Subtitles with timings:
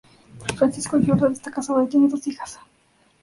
[0.57, 2.59] Francisco Jódar está casado y tiene dos hijas.